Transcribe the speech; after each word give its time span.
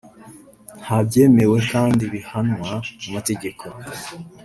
ntibyemewe 0.81 1.57
kandi 1.71 2.03
bihanwa 2.13 2.71
n’amategeko 3.01 3.65